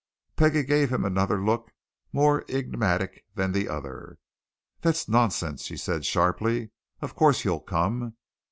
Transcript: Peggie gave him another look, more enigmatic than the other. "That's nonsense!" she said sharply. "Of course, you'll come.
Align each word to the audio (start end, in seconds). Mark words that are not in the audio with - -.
Peggie 0.35 0.63
gave 0.63 0.91
him 0.91 1.05
another 1.05 1.39
look, 1.45 1.69
more 2.11 2.43
enigmatic 2.49 3.23
than 3.35 3.51
the 3.51 3.69
other. 3.69 4.17
"That's 4.81 5.07
nonsense!" 5.07 5.61
she 5.65 5.77
said 5.77 6.05
sharply. 6.07 6.71
"Of 7.01 7.13
course, 7.13 7.45
you'll 7.45 7.59
come. 7.59 8.15